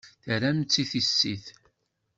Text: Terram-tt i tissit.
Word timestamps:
Terram-tt 0.23 0.81
i 0.83 0.83
tissit. 0.91 1.45